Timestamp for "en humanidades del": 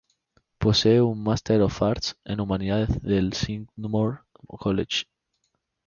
2.25-3.33